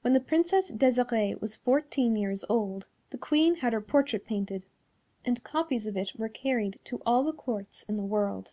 When 0.00 0.14
the 0.14 0.20
Princess 0.20 0.70
Desirée 0.70 1.38
was 1.38 1.54
fourteen 1.54 2.16
years 2.16 2.46
old, 2.48 2.86
the 3.10 3.18
Queen 3.18 3.56
had 3.56 3.74
her 3.74 3.82
portrait 3.82 4.24
painted, 4.24 4.64
and 5.22 5.44
copies 5.44 5.84
of 5.84 5.98
it 5.98 6.12
were 6.18 6.30
carried 6.30 6.78
to 6.84 7.02
all 7.04 7.22
the 7.24 7.34
Courts 7.34 7.82
in 7.82 7.96
the 7.98 8.02
world. 8.06 8.52